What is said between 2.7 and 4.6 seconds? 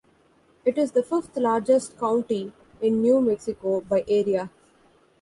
in New Mexico by area.